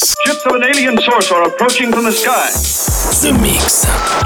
[0.00, 2.50] Ships of an alien source are approaching from the sky.
[3.20, 3.82] The Mix.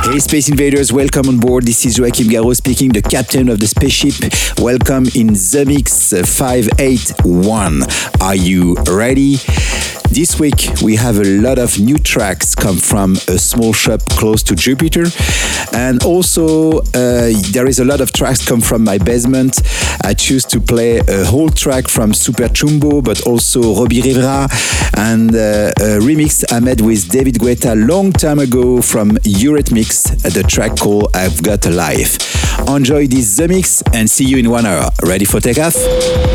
[0.06, 1.64] Hey Space Invaders, welcome on board.
[1.64, 4.12] This is Joachim Garraud speaking, the captain of the spaceship.
[4.58, 7.84] Welcome in The Mix uh, 581.
[8.20, 9.36] Are you ready?
[10.12, 14.42] This week we have a lot of new tracks come from a small shop close
[14.42, 15.06] to Jupiter,
[15.72, 19.62] and also uh, there is a lot of tracks come from my basement.
[20.04, 24.48] I choose to play a whole track from Super Chumbo, but also Robbie Rivera
[24.98, 30.42] and uh, a remix I made with David Guetta long time ago from Eurythmics, the
[30.42, 32.18] track called I've Got a Life.
[32.68, 34.90] Enjoy this The Mix and see you in one hour.
[35.02, 35.74] Ready for takeoff?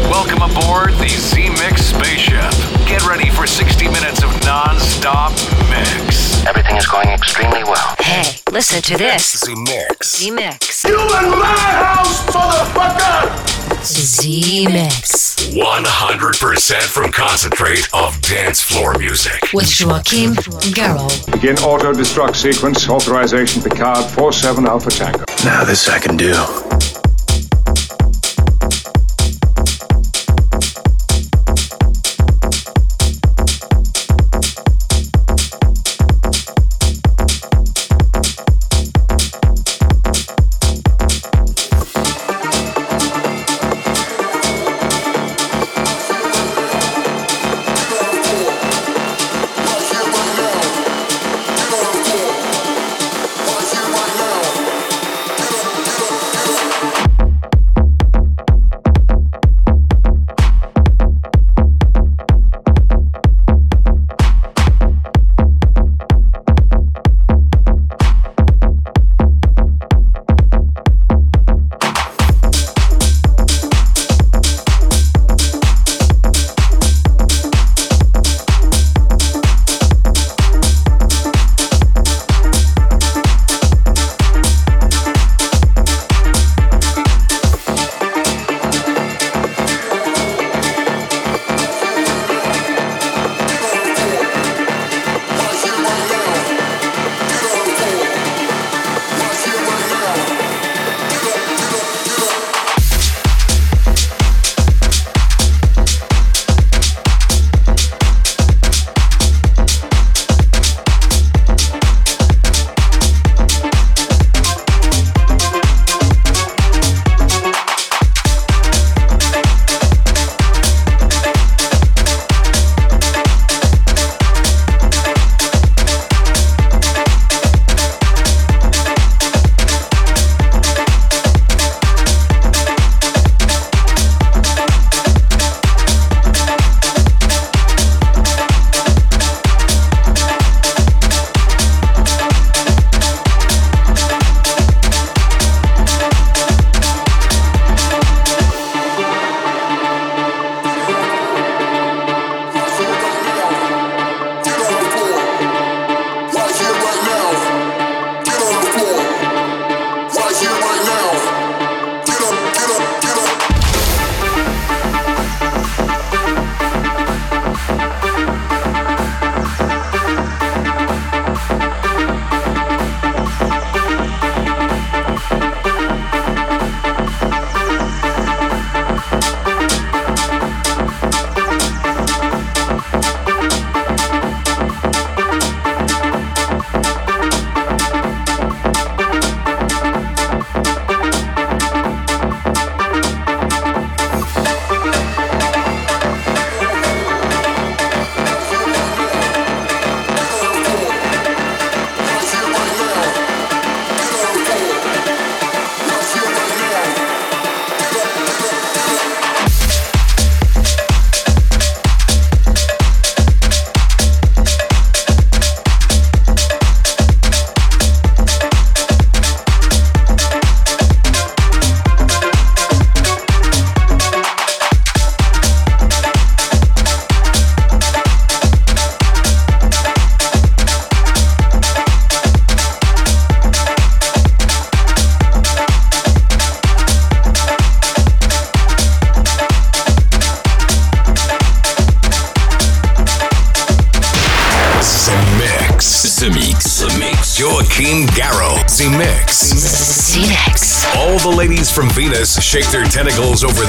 [0.10, 2.52] Welcome aboard the Z Mix spaceship.
[2.88, 5.32] Get ready for 60 minutes of non-stop
[5.70, 6.42] mix.
[6.46, 7.96] Everything is going extremely well.
[8.00, 9.42] Hey, listen to this.
[9.42, 10.24] The Mix.
[10.24, 10.86] The Mix.
[10.86, 13.84] You in my house, motherfucker!
[13.84, 15.50] Z Mix.
[15.54, 19.50] 100% from concentrate of dance floor music.
[19.54, 20.36] With Joachim
[20.72, 21.30] Garraud.
[21.30, 22.88] Begin auto destruct sequence.
[22.88, 25.26] Authorization Picard 47 Alpha Tango.
[25.44, 26.32] Now this I can do.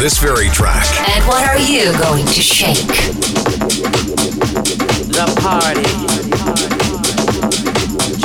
[0.09, 0.87] This very track.
[1.11, 2.87] And what are you going to shake?
[5.13, 5.83] The party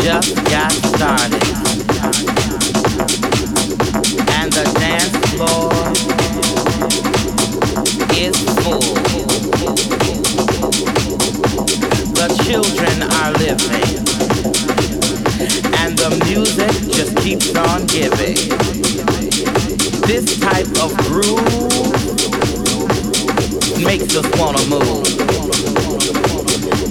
[0.02, 1.44] just got started.
[4.32, 5.74] And the dance floor
[8.16, 8.96] is full.
[12.14, 14.00] The children are living.
[15.82, 18.38] And the music just keeps on giving.
[20.08, 21.63] This type of groove
[24.12, 25.06] us wanna move.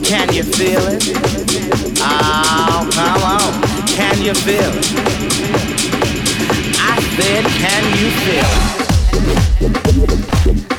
[0.02, 1.12] Can you feel it?
[2.00, 3.52] Oh, come on.
[3.86, 4.86] Can you feel it?
[6.78, 8.48] I said, can you feel
[10.66, 10.71] it?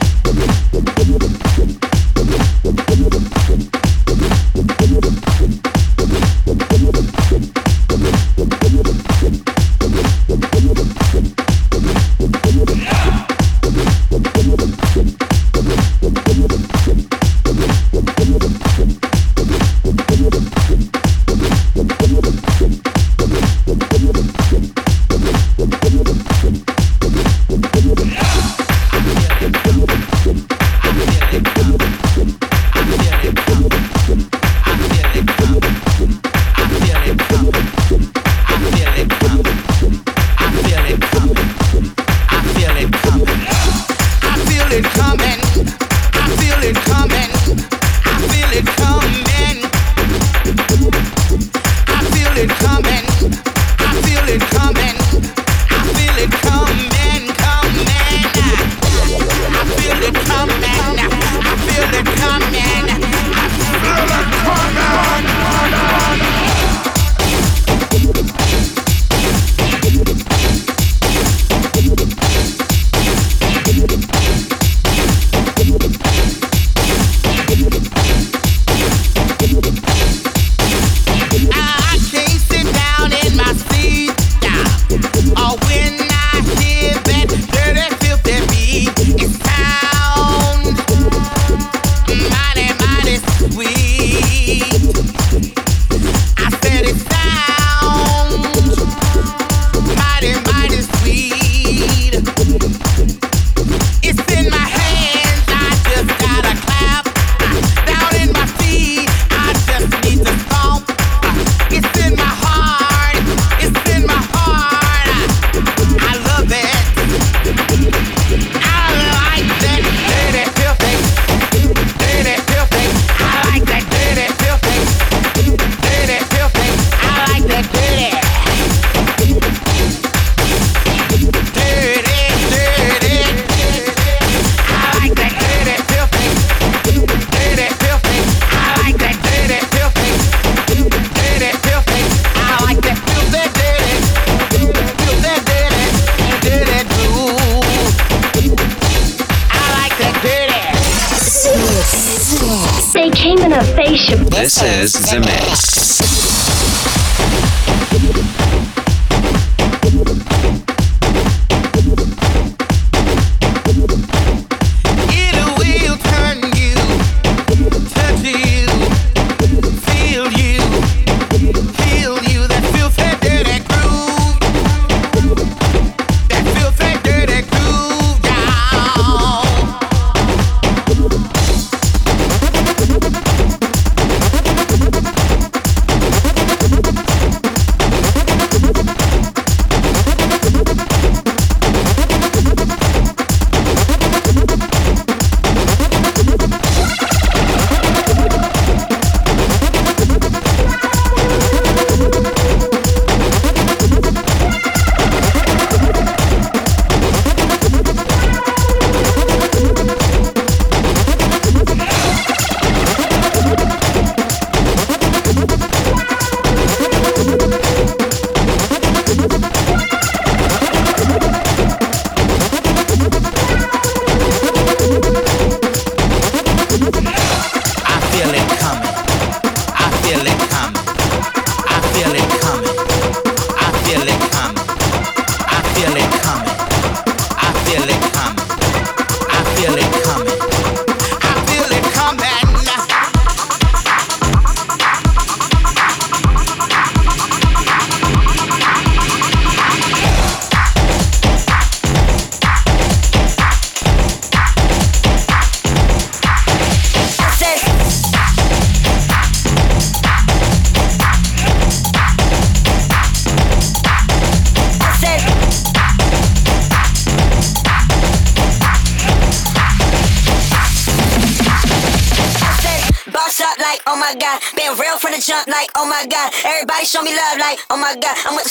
[276.93, 278.45] show me love like, oh my god, I'm with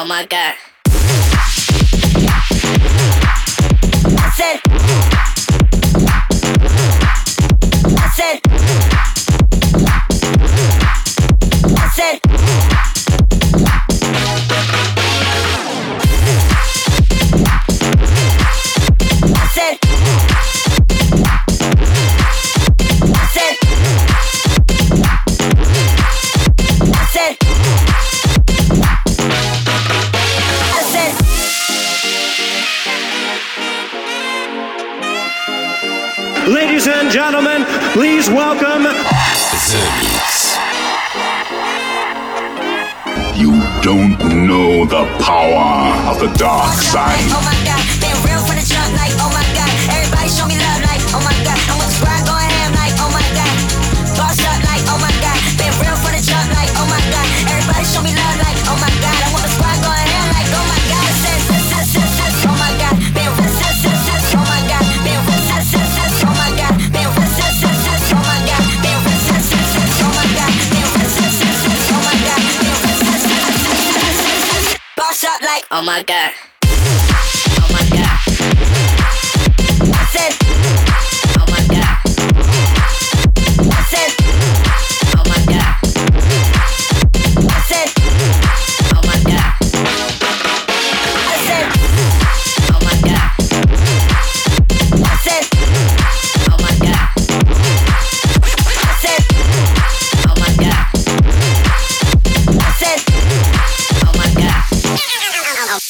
[0.00, 0.54] Oh my God.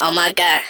[0.00, 0.62] Oh my god.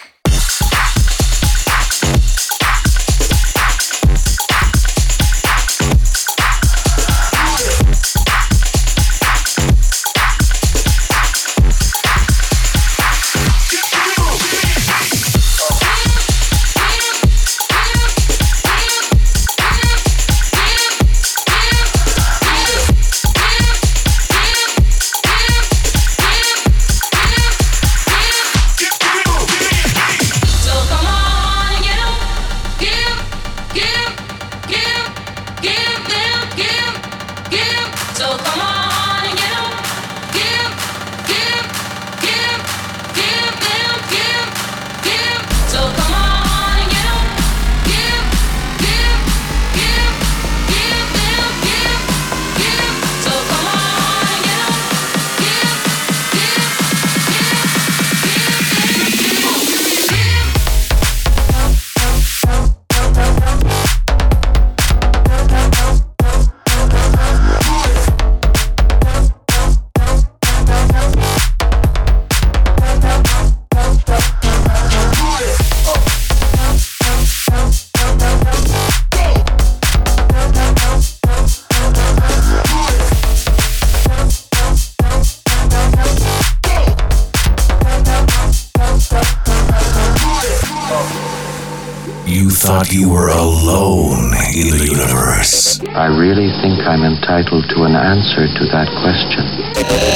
[98.39, 99.45] answer to that question.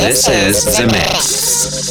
[0.03, 1.83] This is The Mix.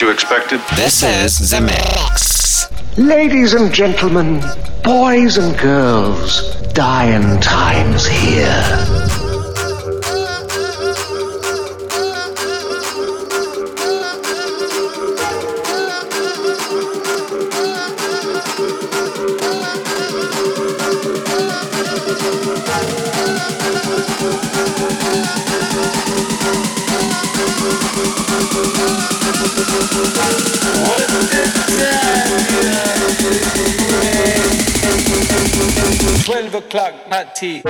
[0.00, 0.60] What you expected?
[0.76, 2.70] This is The Mix.
[2.96, 4.40] Ladies and gentlemen,
[4.82, 9.19] boys and girls, dying times here.
[36.24, 37.62] Twelve o'clock, not tea.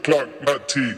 [0.00, 0.94] O'clock, not tea.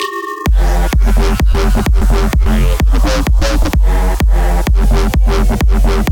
[5.74, 6.11] The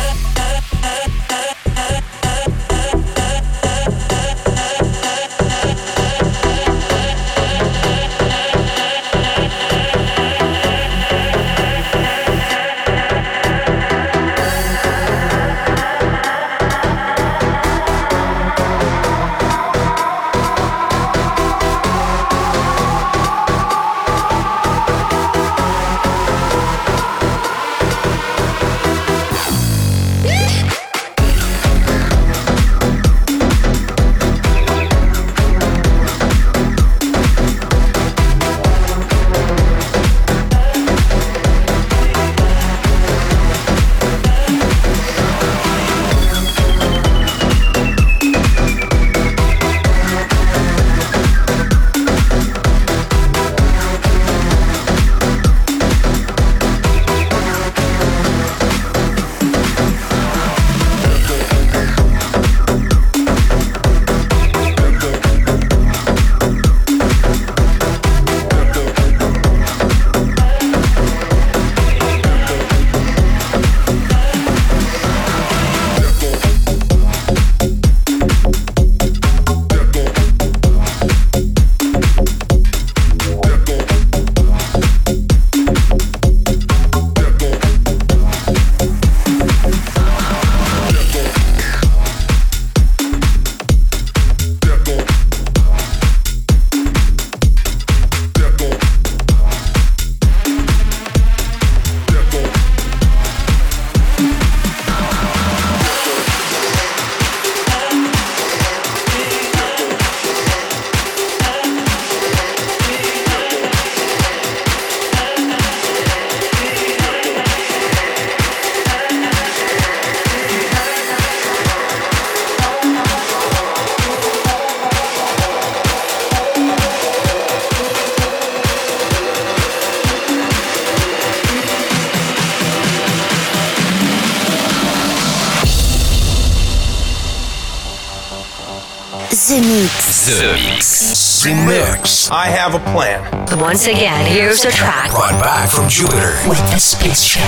[143.71, 146.35] Once again, here's a track Brought back from Jupiter.
[146.45, 147.41] with a spaceship.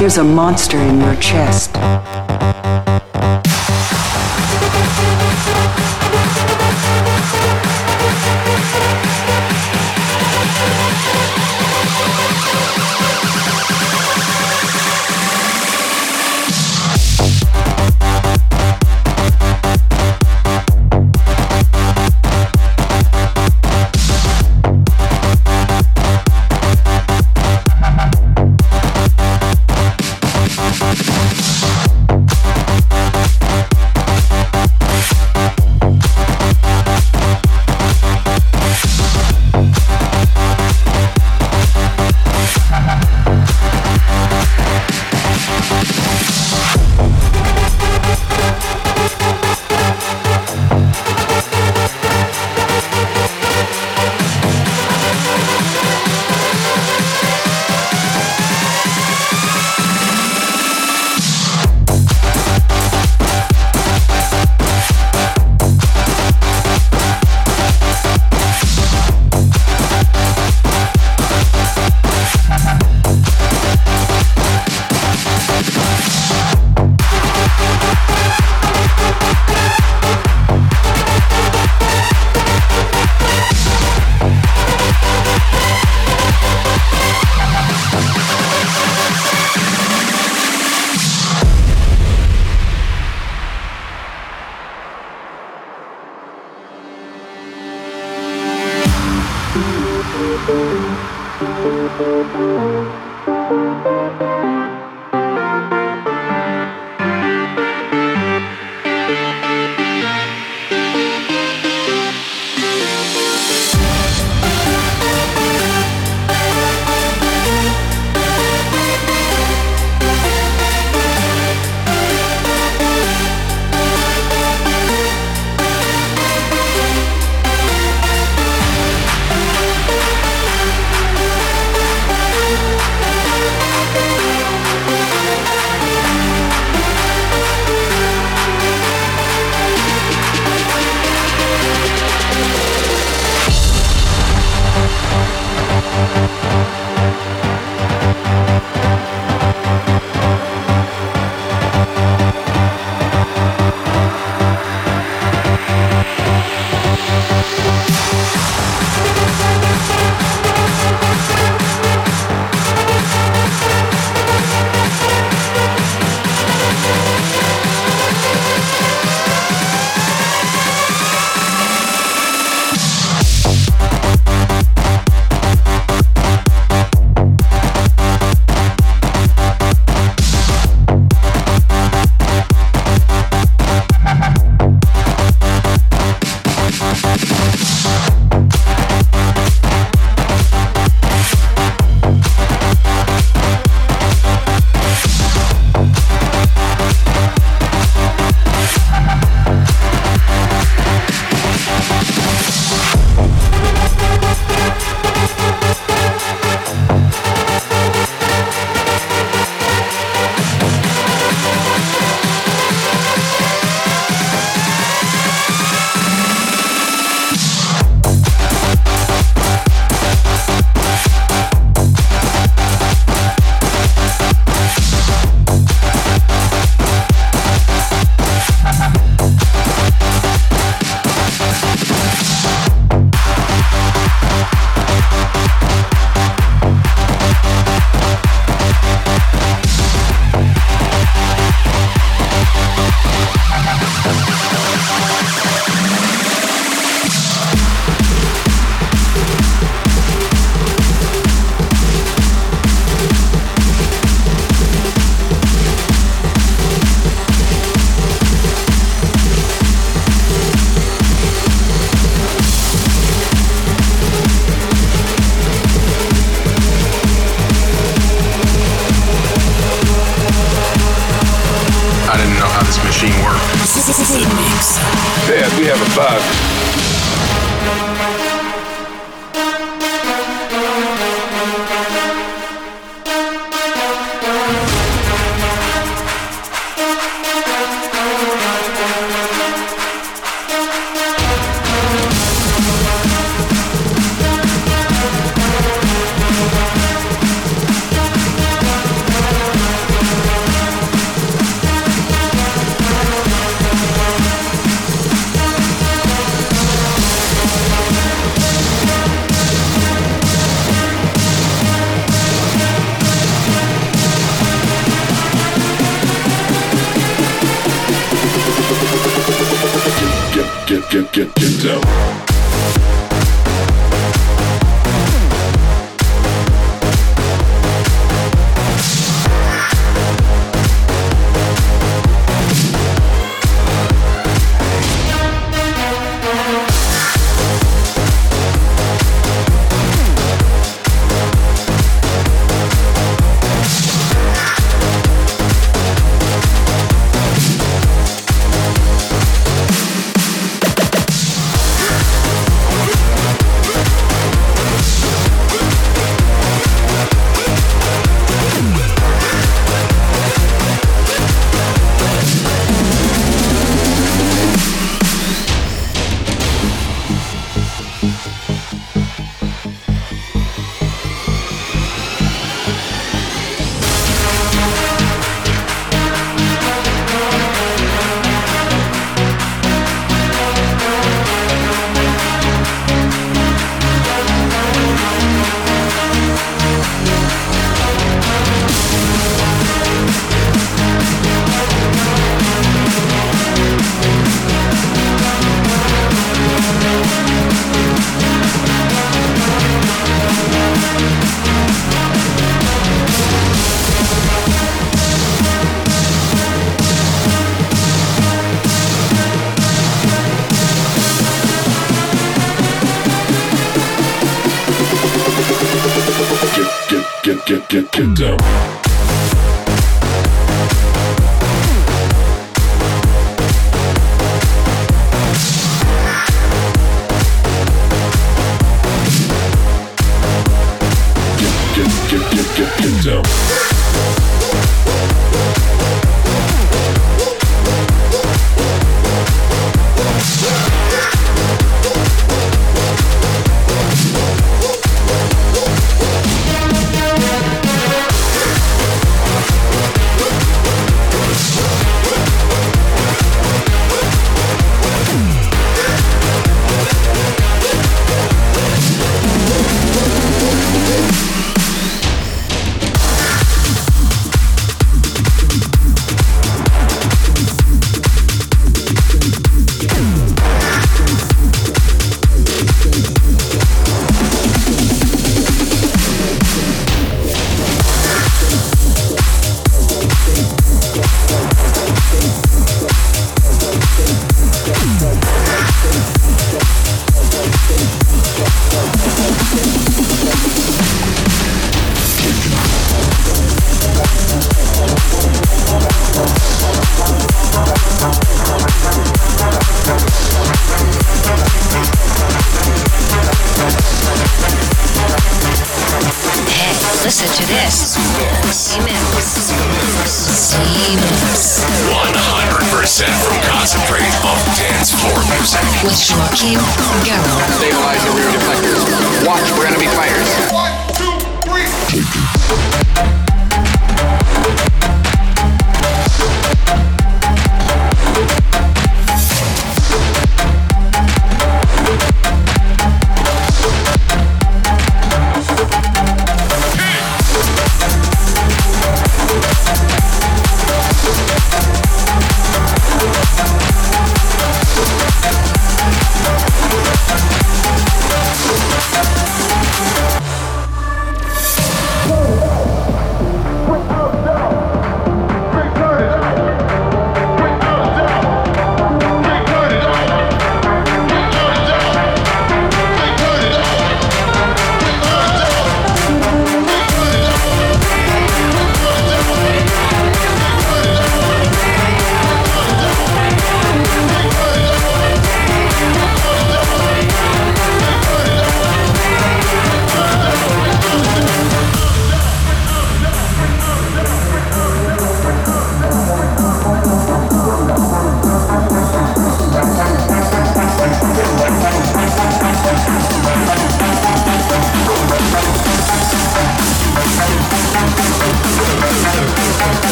[0.00, 1.70] There's a monster in your chest.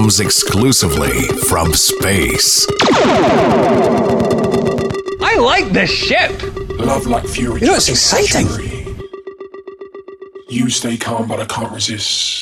[0.00, 2.66] comes exclusively from space.
[5.20, 6.32] I like this ship.
[6.78, 7.60] Love like fury.
[7.60, 8.46] You know, it's exciting.
[10.48, 12.39] You stay calm, but I can't resist.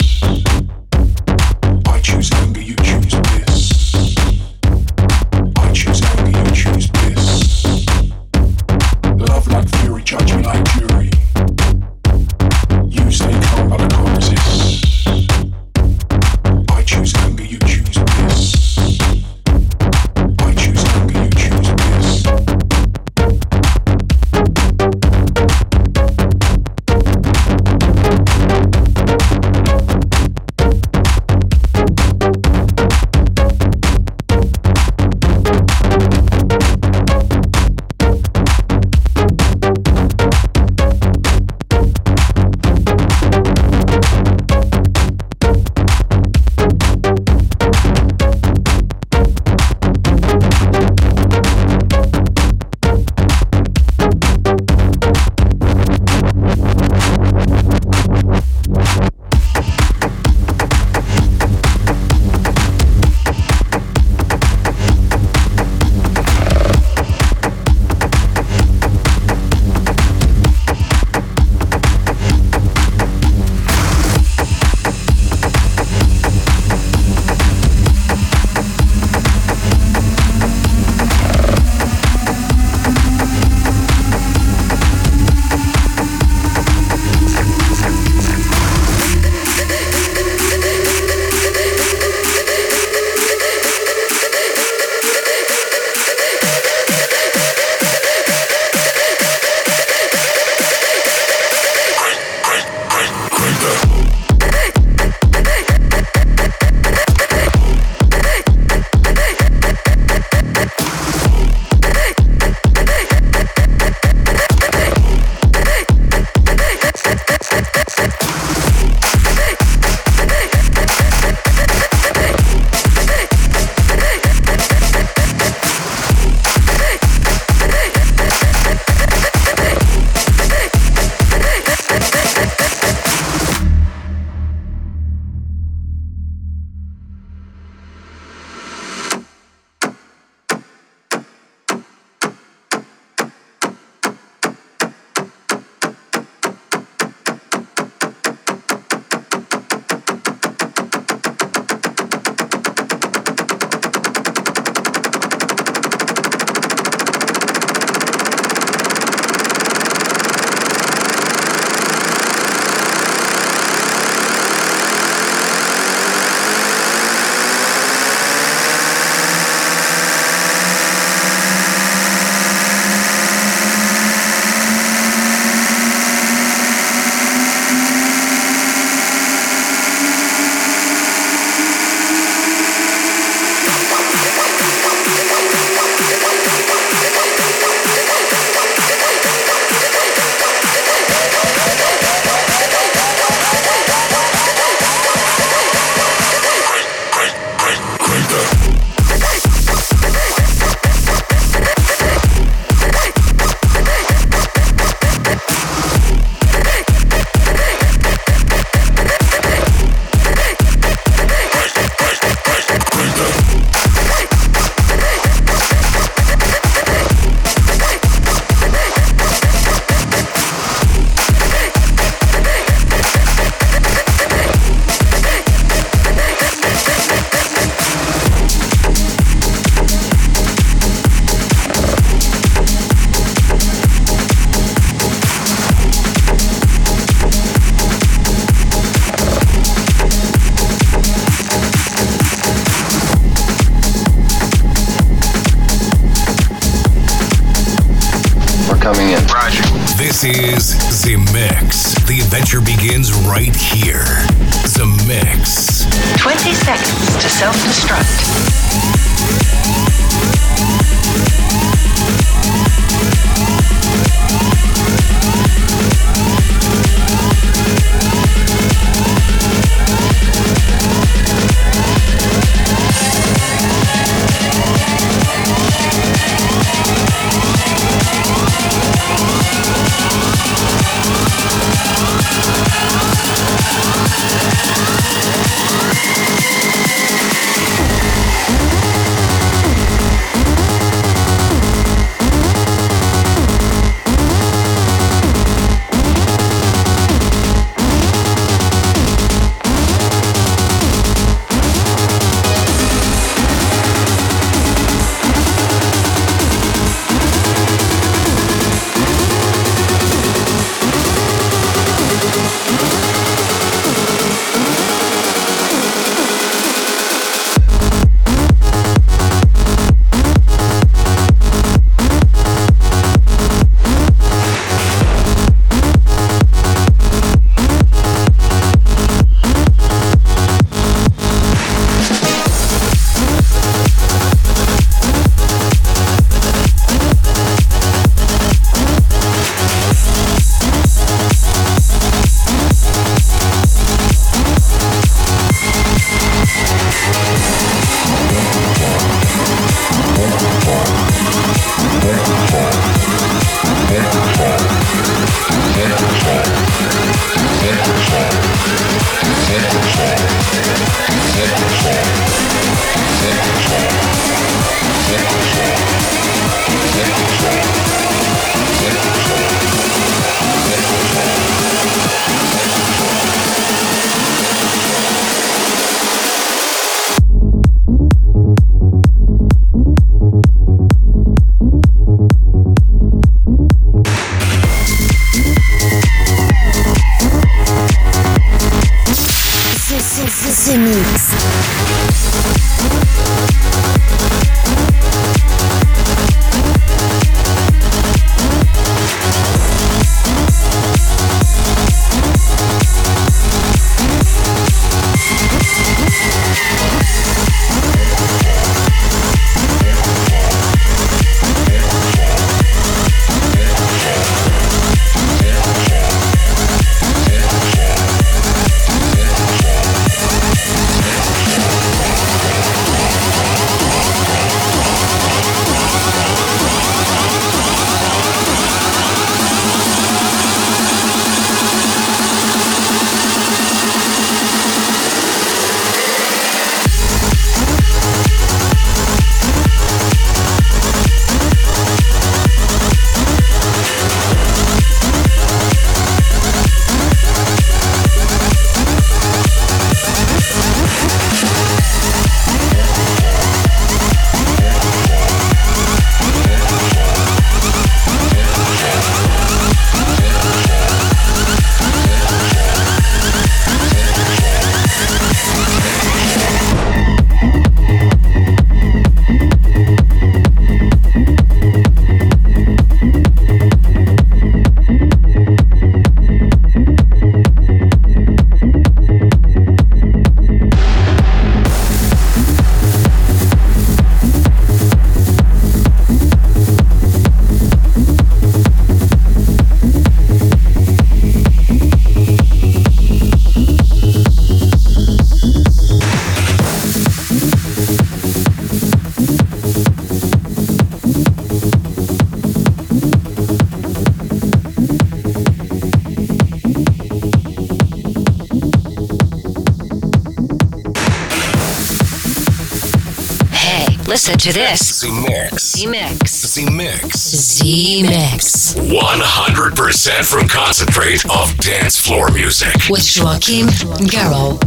[514.37, 515.03] to this.
[515.05, 515.59] Zemixx.
[515.77, 516.33] Z Mix.
[516.47, 517.17] Zemixx.
[517.17, 518.75] Z Mix.
[518.75, 522.75] 100% from concentrate of dance floor music.
[522.91, 523.67] With Joachim
[524.07, 524.63] Garraud.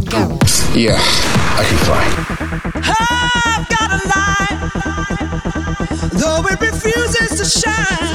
[0.75, 2.05] Yeah, I can fly.
[2.75, 4.57] I've got a light,
[6.13, 8.10] though it refuses to shine.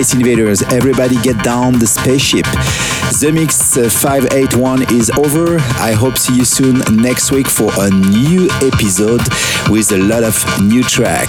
[0.00, 0.62] Space Invaders.
[0.62, 2.46] Everybody get down the spaceship.
[3.20, 5.58] The Mix uh, 581 is over.
[5.76, 9.20] I hope see you soon next week for a new episode
[9.68, 11.28] with a lot of new track.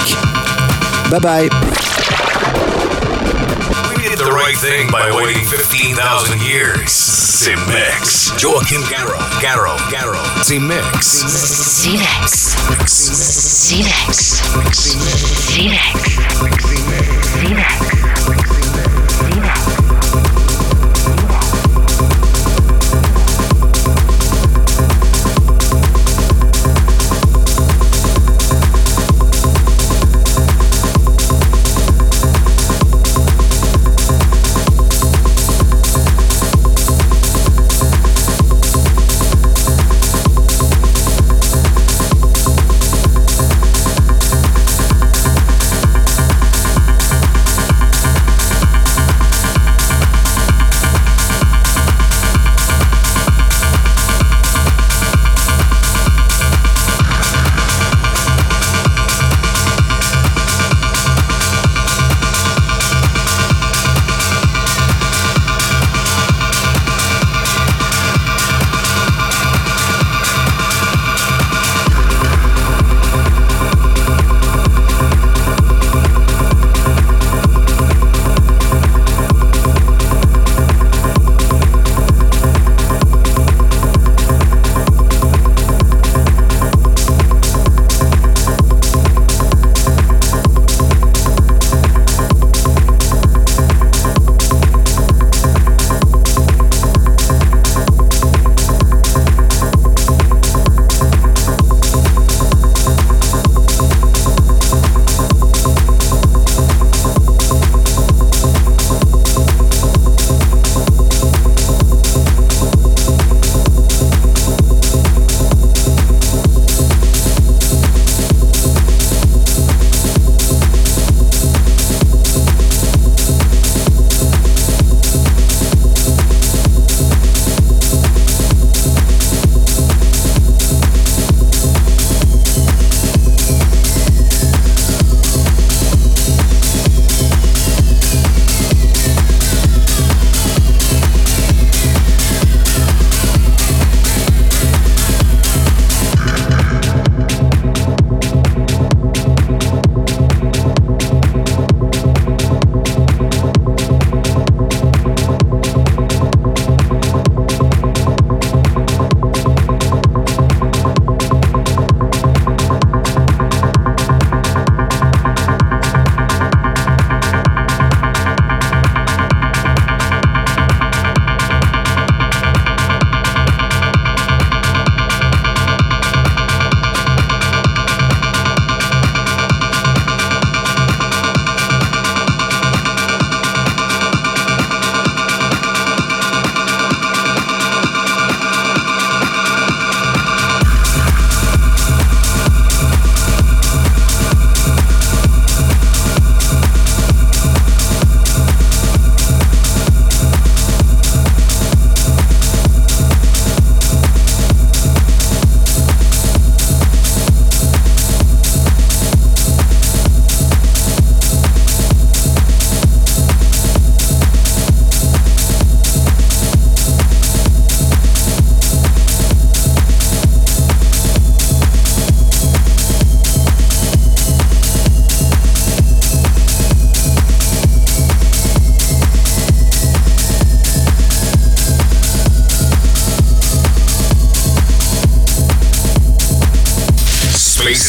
[1.11, 1.49] Bye bye.
[3.91, 6.95] We did the right thing by waiting 15,000 years.
[7.43, 8.39] Zemixx.
[8.41, 9.19] Joachim Garraud.
[9.43, 9.79] Garraud.
[9.91, 10.47] Garraud.
[10.47, 11.27] Zemixx.
[11.27, 12.55] Zemixx.
[13.67, 14.45] Zemixx.
[15.51, 16.15] Zemixx.
[17.35, 18.00] Zemixx.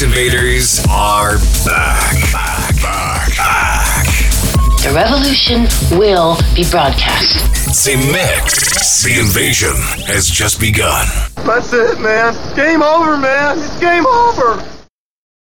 [0.03, 2.33] Invaders are back.
[2.33, 4.07] Back, back, back.
[4.83, 7.37] The revolution will be broadcast.
[7.71, 9.05] Zemixx.
[9.05, 9.77] The invasion
[10.07, 11.07] has just begun.
[11.47, 12.35] That's it, man.
[12.57, 13.59] Game over, man.
[13.59, 14.62] It's game over.